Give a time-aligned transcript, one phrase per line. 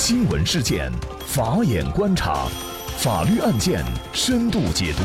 [0.00, 0.92] 新闻事件，
[1.26, 2.46] 法眼观察，
[2.98, 5.02] 法律案件深度解读，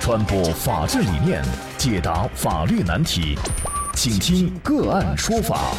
[0.00, 1.44] 传播法治理念，
[1.78, 3.38] 解答法律难题，
[3.94, 5.72] 请听个案说法。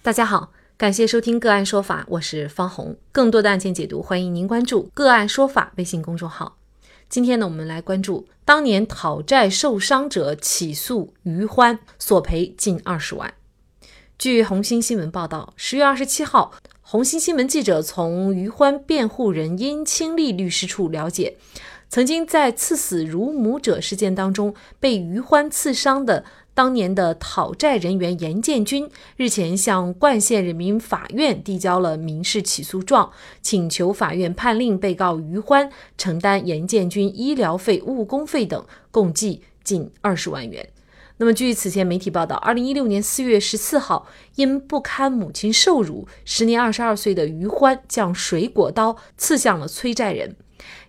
[0.00, 2.96] 大家好，感谢收听个案说法，我是方红。
[3.10, 6.56] 更多的案件解读，欢迎您关注个案说法微信公众号。
[7.08, 13.34] 今天呢，我们来关注当年讨债受伤者起诉于欢，索赔近二十万。
[14.16, 21.36] 据红星新闻报道，十月二十七号，红星新闻记者从于欢辩护人殷清丽律师处了解，
[21.88, 26.24] 曾经在刺死乳母者事件当中被于欢刺伤的。
[26.54, 33.10] 当年的讨债人员严建军日前向冠县人民法院递交了民事起诉状，
[33.42, 40.70] 请求法院判令被告于欢承担严建军医疗费、误工费等共计近二十万元。
[41.16, 50.36] 那么，据此前媒体报道，二零一六年四月十四号，因不堪母亲受辱，时年二十二岁的于欢将水果刀刺向了催债人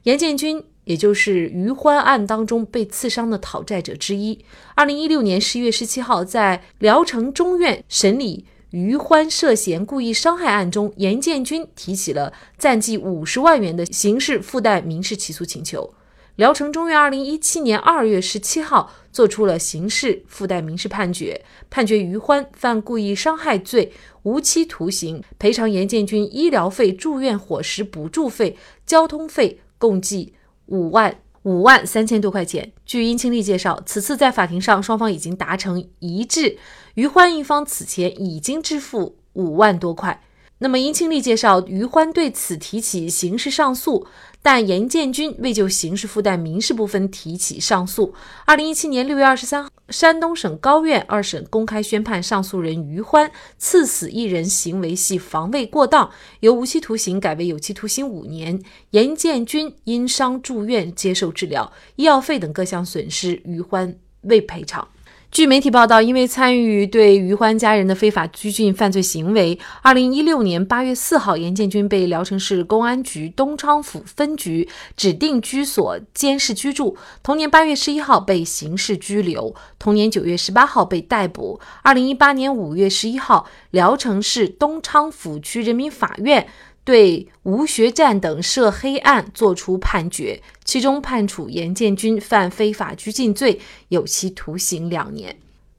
[0.04, 0.64] 严建军。
[0.86, 4.46] 也就是于欢案当中被刺伤的讨债者之一。
[4.76, 15.96] 二零一六年十一月十七号，在聊城中院审理于欢涉嫌故意伤害案中，严建军提起了暂计五十万元的刑事附带民事起诉请求。
[16.36, 30.34] 聊城中院二零一七年二月十七号作出了刑事附带民事判决，判决于欢犯故意伤害罪，无期徒刑，赔偿严建军医疗费、住院伙食补助费、交通费共计。
[30.66, 32.74] 五万五万三千多块钱。
[32.86, 36.58] 据殷清丽介绍，此次在法庭上，双方已经达成一致，
[36.96, 40.25] 于欢一方此前已经支付五万多块。
[40.60, 44.08] 那么，殷清丽介绍，于欢对此提起刑事上诉，
[44.42, 48.14] 但严建军未就刑事附带民事部分提起上诉。
[48.46, 58.62] 二零一七年六月二十三号，山东省高院二审公开宣判，上诉人于欢刺死一人行为系防卫过当，由无期徒刑改为有期徒刑五年。
[58.92, 64.88] 严建军因伤住院接受治疗，医药费等各项损失，于欢未赔偿。
[65.36, 76.96] 据媒体报道，因为参与对于欢家人的非法拘禁犯罪行为，二零一六年八月四号，严建军被聊城市公安局东昌府分局指定居所监视居住。
[77.22, 81.60] 同年八月十一号被刑事拘留，同年九月十八号被逮捕。
[81.84, 86.48] 二零一八年五月十一号，聊城市东昌府区人民法院。
[86.86, 93.60] 对吴学占等涉黑案作出判决，其中判处严建军犯非法拘禁罪，
[93.90, 95.36] 有期徒刑两年。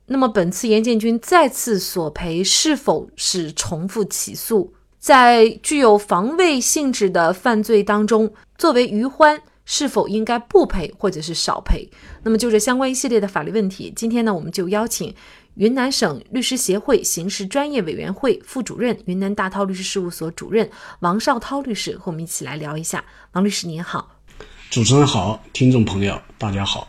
[0.06, 4.74] 那么，本次严建军再次索赔是否是重复起诉？
[4.98, 11.88] 在具有防卫性质的犯罪当中，作为余欢，是否应该不赔或者是少赔？
[12.24, 15.14] 那么，就这相关一系列的法律问题，今天呢，我们就邀请。
[15.56, 23.02] 云南省律师协会刑事专业委员会副主任、云南大韬律师事务所主任王绍涛律师和我们一起来聊一下。
[23.32, 24.18] 王律师您好，
[24.68, 26.86] 主持人好，听众朋友大家好。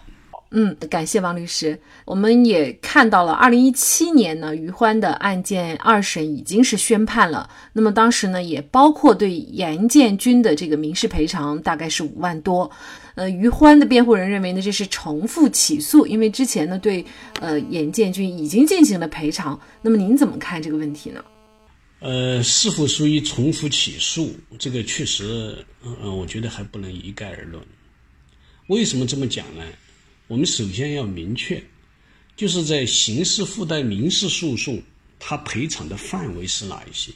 [0.51, 1.77] 嗯，感谢王律师。
[2.05, 7.49] 我们也看到了，二零一七年呢，于欢的案件二审已经是宣判了。
[7.73, 12.71] 那么当时呢，也包括对严建军的这个民事赔偿，大概是五万多。
[13.15, 17.03] 呃，于欢的辩护人认为呢，这是重复起诉，因为之前呢对
[17.41, 19.59] 呃严建军已经进行了赔偿。
[19.81, 21.23] 那么您怎么看这个问题呢？
[21.99, 24.31] 呃，是否属于重复起诉？
[24.59, 27.61] 这个确实，嗯，我觉得还不能一概而论。
[28.67, 29.63] 为什么这么讲呢？
[30.27, 31.63] 我们首先要明确，
[32.35, 34.81] 就是在刑事附带民事诉讼，
[35.19, 37.11] 它赔偿的范围是哪一些？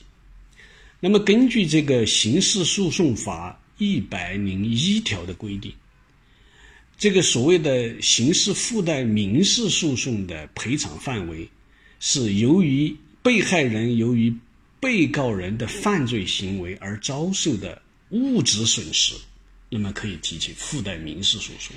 [0.99, 5.73] 那么根据这个刑事诉讼法一百零一条的规定，
[6.97, 11.49] 这个所谓的刑事附带民事诉讼的赔偿范围，
[11.99, 14.33] 是由于被害人由于
[14.79, 19.15] 被告人的犯罪行为而遭受的物质损失，
[19.69, 21.75] 那么可以提起附带民事诉讼。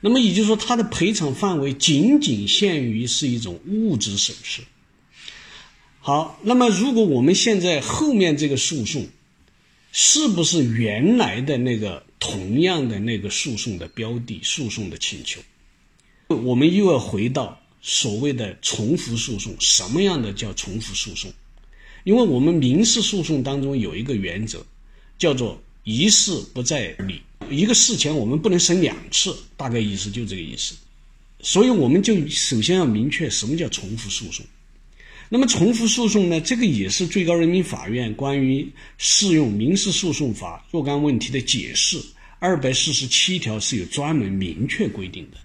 [0.00, 4.62] 那么也就是说，它的赔偿范围仅仅限于是一种物质损失。
[6.00, 9.08] 好，那么如果我们现在后面这个诉讼，
[9.92, 15.40] 是不是原来的那个同样的那个诉讼的标的、诉讼的请求？
[16.28, 21.32] 我们又要回到所谓的重复诉讼，什么样的叫重复诉讼？
[22.04, 24.64] 因为我们民事诉讼当中有一个原则，
[25.18, 27.20] 叫做一事不再理。
[27.50, 30.74] 一个事前我们不能审两次，大概意思就这个意思。
[31.40, 34.44] 所以我们就首先要明确什么叫重复诉讼。
[35.28, 36.40] 那么重复诉讼呢？
[36.40, 38.66] 这个也是最高人民法院关于
[38.96, 42.00] 适用民事诉讼法若干问题的解释
[42.38, 45.38] 二百四十七条是有专门明确规定的。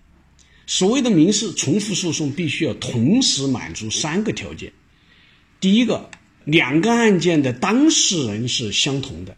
[0.68, 4.71] 所谓的民事重复诉讼，必须要同时满足三个条件：
[5.59, 6.09] 第一个，
[6.45, 9.33] 两个案件的当事人是相同的；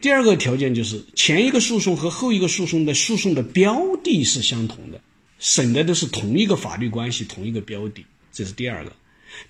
[0.00, 5.00] 第二个条件就是前一个诉讼和后一个诉讼的诉讼的标的是相同的，
[5.38, 8.92] 审的都是同一个法律关系、同一个标的，这是第二个。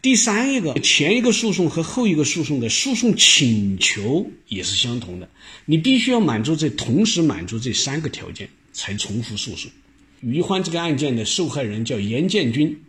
[0.01, 5.29] 第三一个，前一个诉讼和后一个诉讼的诉讼请求也是相同的，
[5.65, 9.71] 你必须要满足这同时满足这三个条件才重复诉讼。
[10.21, 12.81] 于欢这个案件的受害人叫严建军。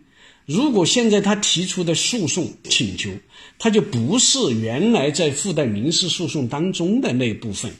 [0.47, 3.11] 如果现在他提出的诉讼请求，
[3.59, 7.73] 他就不是原来在附带民事诉讼当中的那部分，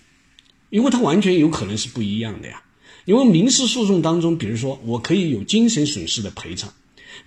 [0.70, 2.62] 因为他完全有可能是不一样的呀。
[3.06, 6.74] 因为民事诉讼当中，比如说我可以有精神损失的赔偿，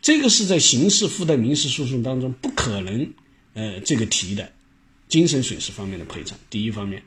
[0.02, 3.10] 这个是在刑事附带民事诉讼当中不可能
[3.54, 4.52] 呃这个提的，
[5.08, 6.38] 精神损失方面的赔偿。
[6.50, 7.02] 第一方面，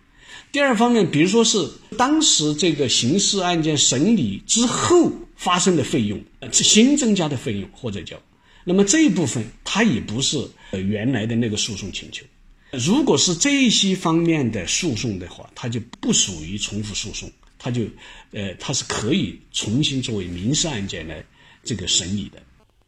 [0.52, 5.12] 第二方面，比如说是当时这个刑事案件审理之后。
[5.36, 6.18] 发生的费用，
[6.54, 8.16] 新增加的费用或者叫，
[8.64, 10.38] 那么这一部分它也不是
[10.72, 12.24] 原来的那个诉讼请求。
[12.72, 17.82] 如果是这些方面的诉讼的话，它就不属于重复诉讼，它就
[18.32, 21.22] 呃它是可以重新作为民事案件来
[21.62, 22.42] 这个审理的。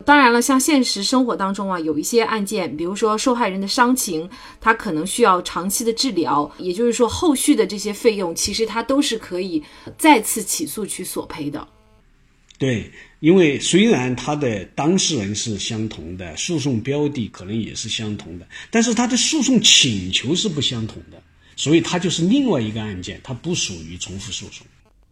[0.03, 9.63] 当然了，像现实生活当中啊，有一些案件，比如说受害人的伤情，他可能需要长期的治疗，也就是说后续的这些费用，其实他都是可以
[9.97, 11.68] 再次起诉去索赔的。
[12.57, 21.21] 对，因为虽然他的当事人是相同的，诉讼标的可能也是相同的，但是他的诉讼请求是不相同的，
[21.56, 24.68] 所以他就是另外一个案件，它不属于重复诉讼。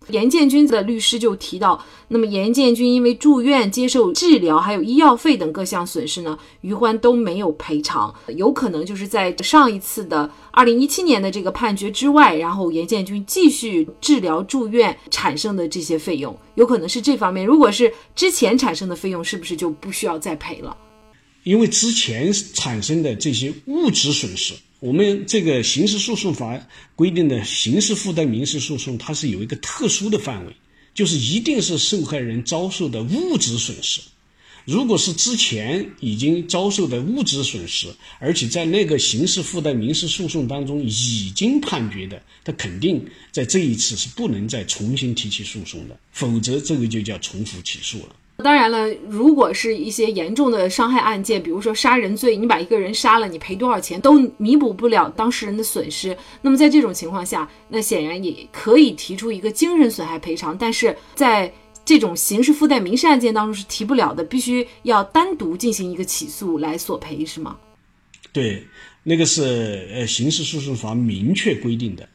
[0.09, 17.45] 严建军的律师就提到，那么严建军因为住院接受治疗，还有医药费等各项损失呢，于欢都没有赔偿，有可能就是在上一次的二零一七年的这个判决之外，然后严建军继续治疗住院产生的这些费用，有可能是这方面。
[17.45, 20.75] 如果是之前产生的费用，是不是就不需要再赔了？
[21.43, 24.53] 因为之前产生的这些物质损失。
[24.79, 30.53] 我们这个刑事诉讼法规定的刑事附带民事诉讼，它是有一个特殊的范围，
[30.93, 34.01] 就是一定是受害人遭受的物质损失。
[34.65, 37.87] 如果是之前已经遭受的物质损失，
[38.19, 48.15] 而且在那个刑事附带民事诉讼当中已经判决的，他肯定在这一次是不能再重新提起诉讼的，否则这个就叫重复起诉了。
[48.37, 56.17] 当然了，如果是一些严重的伤害案件，比如说杀人罪，你把一个人杀了，你赔多少钱都弥补不了当事人的损失。
[56.41, 60.57] 那么在这种情况下，那显然也可以提出一个精神损害赔偿。
[60.57, 61.53] 但是在
[61.85, 67.55] 这种刑事附带民事案件当中是提不了的，必须要单独进行一个起诉来索赔，是吗？
[68.31, 68.65] 对，
[69.03, 72.09] 那个是呃刑事诉讼法明确规定的，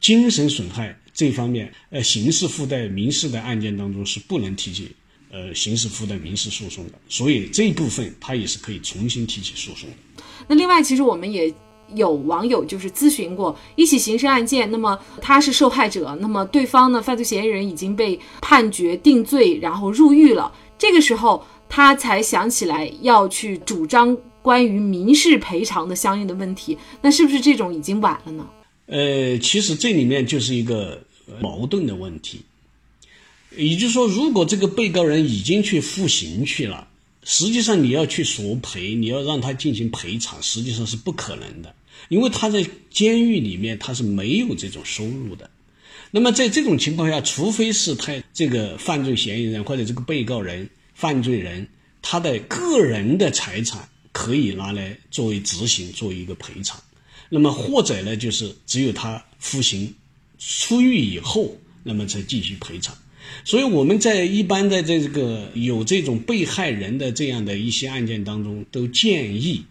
[0.00, 4.94] 精神损害这方面，呃刑事附带民事的案件当中是不能提起。
[5.34, 10.22] 呃，刑事附带民事诉讼的，所以这一部分他也是可以重新提起诉讼的。
[10.46, 11.52] 那另外，其实我们也
[11.96, 28.46] 有网友就是咨询过一起刑事案件，那么他是受害者，那么对方呢，犯罪嫌疑人已经被判决定罪，然后入狱了，这个时候他才想起来要去主张关于民事赔偿的相应的问题，那是不是这种已经晚了呢？
[28.86, 31.02] 呃，其实这里面就是一个
[31.40, 32.42] 矛盾的问题。
[33.56, 36.88] 也就是说，如果这个被告人已经去服刑去了，
[37.22, 41.74] 实际上你要去索赔，你要让他进行赔偿，实际上是不可能的，
[42.08, 45.48] 因为他在监狱里面他是没有这种收入的。
[46.10, 51.66] 那么在这种情况下，除非是他这个犯罪嫌疑人或者这个被告人、犯罪人
[52.02, 56.80] 他的个人的财产可以拿来作为执行，作为一个赔偿。
[57.30, 59.92] 那么或者呢，就是只有他服刑
[60.38, 62.96] 出狱以后，那么才继续赔偿。
[63.44, 69.64] 所以我们在一般的这个有这种被害人的这样的一些案件当中，都建议，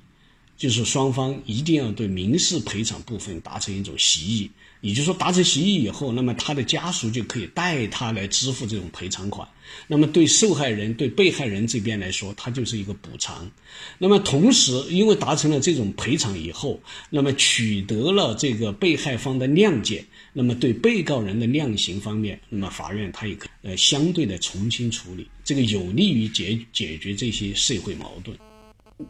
[0.57, 4.49] 就是双方一定要对民事赔偿部分达成一种协议。
[4.81, 9.47] 也就是说，达成协议以后，那么他的家属就可以代他来支付这种赔偿款。
[9.87, 13.49] 那么对受害人、对被害人这边来说，他就是一个补偿。
[13.97, 28.37] 那么同时，因为达成了这种赔偿以后，那么取得了这个被害方的谅解，那么对被告人的量刑方面，那么法院他也可呃相对的从轻处理，这个有利于解解决这些社会矛盾。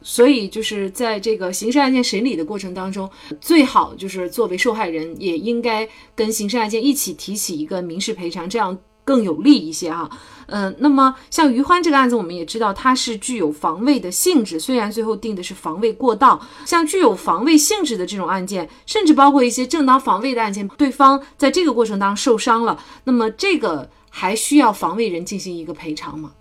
[0.01, 3.09] 所以，就是在这个刑事案件审理的过程当中，
[3.39, 10.09] 最好就是作为受害人，也应该跟刑事案件一起提起一个民事赔偿，这样更有利一些哈。
[10.47, 26.33] 嗯，那么像于欢这个案子，我们也知道它是具有防卫的性质，虽然最后定的是防卫过当，像具有防卫性质的这种案件，甚至包括一些正当防卫的案件，对方在这个过程当中受伤了，那么这个还需要防卫人进行一个赔偿吗？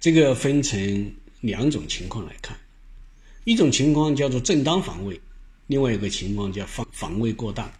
[0.00, 2.56] 这个分成两种情况来看。
[3.44, 5.20] 一种情况叫做正当防卫，
[5.66, 7.70] 另外一个情况叫防防卫过当。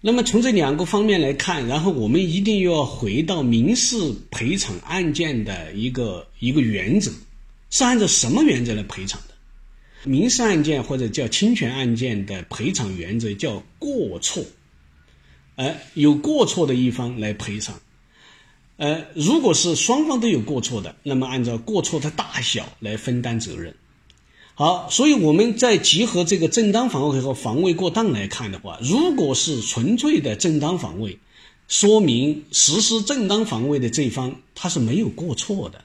[0.00, 3.96] 那么从这两个方面来看，然后我们一定要回到民事
[4.30, 7.12] 赔偿案件的一个一个原则，
[7.68, 9.34] 是按照什么原则来赔偿的？
[10.04, 14.42] 民事案件或者叫侵权案件的赔偿原则叫过错，
[15.56, 17.78] 呃，有过错的一方来赔偿，
[18.78, 23.74] 呃，如果是双方都有过错的，那么按照过错的大小来分担责任。
[24.60, 31.18] 好，所以我们在结合这个正当防卫和防卫过当来看的话，如果是纯粹的正当防卫，
[31.66, 35.82] 说明实施正当防卫的这一方他是没有过错的。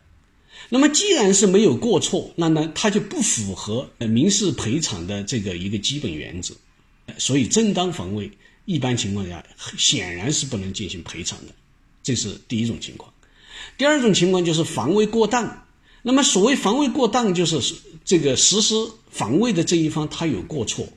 [0.67, 6.53] 那么既然是没有过错，那么他就不符合民事赔偿的这个一个基本原则。
[7.17, 8.29] 所以正当防卫
[8.65, 9.41] 一般情况下
[9.77, 11.53] 显然是不能进行赔偿的，
[12.03, 13.13] 这是第一种情况。
[13.77, 15.61] 第二种情况就是防卫过当。
[16.07, 17.73] 那么，所谓防卫过当，就是
[18.05, 18.75] 这个实施
[19.09, 20.87] 防卫的这一方他有过错，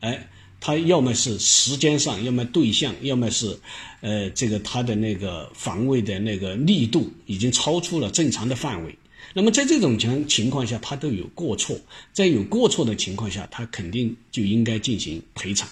[0.00, 3.58] 哎，他要么是时间上，要么对象，要么是，
[4.00, 8.96] 呃，这个他的那个防卫的那个力度已经超出了正常的范围。
[9.34, 11.80] 那么，在这种情情况下，他都有过错，
[12.12, 15.68] 在有过错的情况下，他肯定就应该进行赔偿。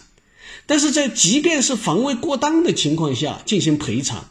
[0.66, 4.30] 但是在即便是防卫过当的情况下进行赔偿，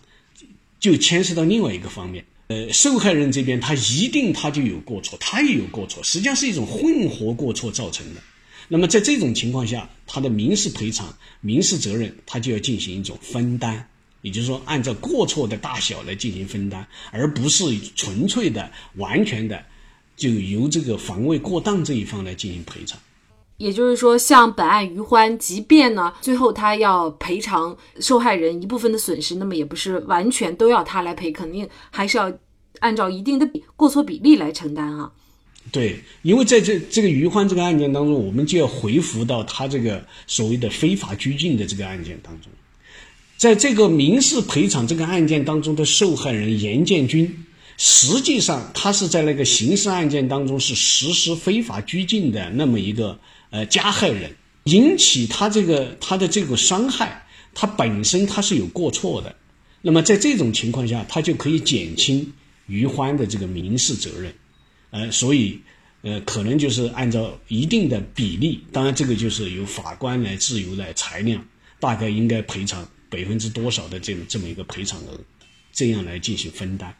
[0.79, 2.25] 就牵涉到另外一个方面。
[2.49, 8.21] 呃，受害人这边他一定他就有过错，他也有过错，实际上是一种混合过错造成的。
[8.67, 13.87] 那么在这种情况下，他的民事赔偿、民事责任，他就要进行一种分担，
[14.23, 17.65] 也就是说按照过错的大小来进行分担，而不是
[17.95, 19.63] 纯粹的、完全的
[20.17, 22.99] 就由这个防卫过当这一方来进行赔偿。
[23.59, 32.31] 也就是说，像本案余欢，即便呢最后他要赔偿受害人一部分的损失，那么也不是完全都要他来赔，肯定还是要
[32.79, 35.11] 按照一定的比过错比例来承担啊。
[35.71, 42.51] 对，因为在这这个余欢这个案件当中，我们就要回复到他这个所谓的非法拘禁的这个案件当中，
[43.37, 47.45] 在这个民事赔偿这个案件当中的受害人严建军，
[47.79, 53.19] 实际上他是在那个刑事案件当中是实施非法拘禁的那么一个。
[53.51, 54.31] 呃，加害人
[54.65, 59.35] 引起他这个他的这个伤害，他本身他是有过错的，
[59.81, 62.31] 那么在这种情况下，他就可以减轻
[62.67, 64.31] 余欢的这个民事责任，
[64.91, 65.59] 呃，所以
[66.03, 71.43] 呃，可能就是按照一定的比例，当然这个就是由法官来自由来裁量，
[71.79, 75.19] 大概应该赔偿百分之多少的这这么一个赔偿额，
[75.73, 76.95] 这样来进行分担。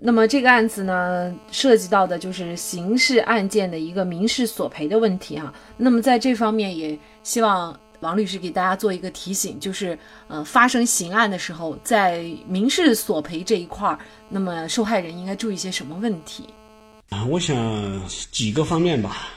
[0.00, 5.52] 那么这个案子呢，涉及到的就是刑事案件的一个民事索赔的问题哈。
[5.76, 9.98] 那么在这方面，也希望王律师给大家做一个提醒，就是
[10.28, 13.98] 呃，发生刑案的时候，在民事索赔这一块儿，
[14.28, 16.44] 那么受害人应该注意些什么问题？
[17.08, 19.28] 啊，我想几个方面吧。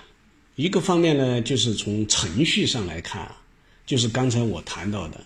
[0.56, 3.26] 一个方面呢，就是从程序上来看，
[3.86, 5.22] 就是刚才我谈到的。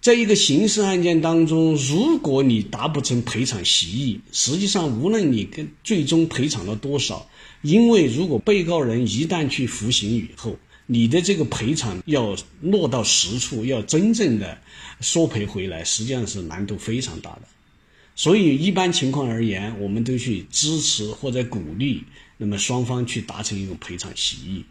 [0.00, 7.28] 在一个刑事案件当中，如果你达不成赔偿协议，实际上无论你跟最终赔偿了多少，
[7.62, 14.56] 因为如果被告人一旦去服刑以后，你的这个赔偿要落到实处，要真正的
[15.00, 17.42] 索赔回来，实际上是难度非常大的。
[18.14, 22.04] 所以一般情况而言，我们都去支持或者鼓励，
[22.36, 24.64] 那么双方去达成一种赔偿协议。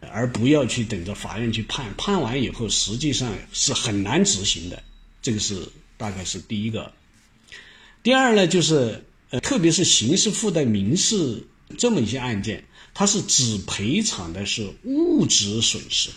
[0.00, 4.82] 而不要去等着法院去判，判完以后实际上是很难执行的，
[5.20, 6.92] 这个是大概是第一个。
[8.02, 11.44] 第二呢，就是呃，特别是刑事附带民事
[11.76, 12.64] 这么一些案件，
[12.94, 16.10] 它是只赔偿的是物质损失，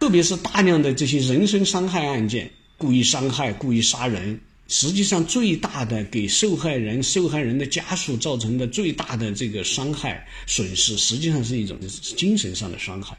[0.00, 11.78] 特别是大量的这些人身伤害案件，故意伤害、故意杀人，实际上最大的给受害人、受害人的家属造成的最大的这个伤害损失，实际上是一种
[12.16, 13.16] 精神上的伤害。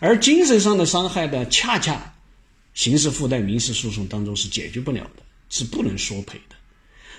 [0.00, 2.14] 而精神上的伤害呢，恰恰
[2.74, 6.56] 刑事附带民事诉讼当中是解决不了的，是不能索赔的。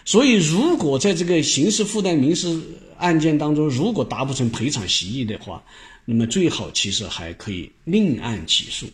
[0.06, 2.62] 所以，如果在这个刑事附带民事
[2.98, 5.62] 案件当中，如果达不成赔偿协议的话，
[6.06, 8.88] 那么最好其实还可以另案起诉，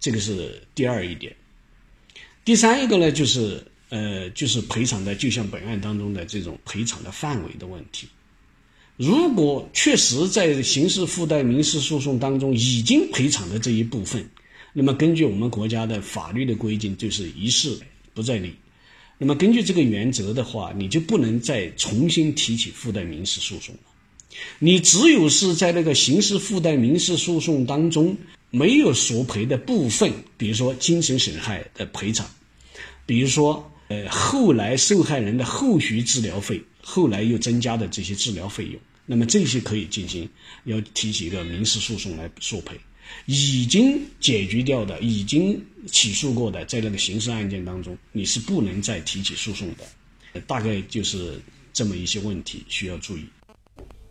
[0.00, 1.36] 这个是第二一点。
[2.44, 8.08] 第三一个呢，就是呃，就是赔偿的，就像本案当中的这种赔偿的范围的问题。
[8.96, 14.24] 如果确实在刑事附带民事诉讼当中已经赔偿的这一部分，
[14.72, 17.76] 那么根据我们国家的法律的规定，就是一事
[18.14, 18.54] 不再理。
[19.18, 23.80] 那么根据这个原则的话，你就不能再重新提起附带民事诉讼了。
[24.60, 28.16] 你只有是在那个刑事附带民事诉讼当中
[28.50, 32.28] 没有索赔的部分，比如说精神损害的赔偿，
[33.06, 36.62] 比如说呃后来受害人的后续治疗费。
[36.84, 40.28] 后来又增加的这些治疗费用，那么这些可以进行，
[40.64, 42.78] 要提起一个民事诉讼来索赔。
[43.26, 50.40] 已经解决掉的、已经起诉过的，在那个刑事案件当中，你是不能再提起诉讼的。
[50.46, 51.40] 大概就是
[51.72, 53.24] 这么一些问题需要注意。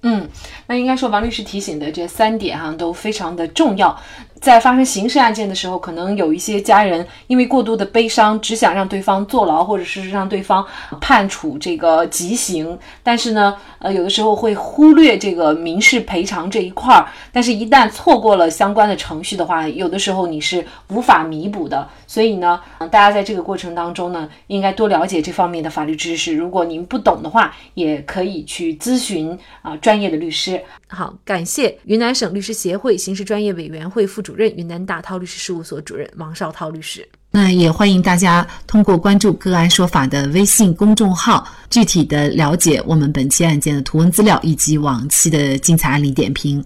[0.03, 0.29] 嗯，
[0.67, 3.99] 那应该说王律师提醒的这三点哈都非常的重要。
[4.43, 10.67] 在发生刑事案件的时候，可能有一些家人因为过度的悲伤，只想让对方坐牢，或者是让对方
[10.99, 12.77] 判处这个极刑。
[13.01, 17.07] 但是呢，呃，有的时候会忽略这个民事赔偿这一块儿。
[17.31, 21.87] 但是，一旦错过了相关的程序的话，有的时候你是无法弥补的。
[22.05, 22.59] 所以呢，
[22.91, 26.35] 大家在这个过程当中呢，应该多了解这方面的法律知识。
[26.35, 30.61] 如果您不懂的话，也可以去咨询啊专业的律师。
[30.89, 37.07] 好，感谢云南省律师协会刑事专业委员会副主主任、云南大韬律师事务所主任王绍涛律师。
[37.29, 46.65] 那也欢迎大家通过关注“个案说法”的微信公众号，具体的了解我们本期案件的图文资料以及往期的精彩案例点评。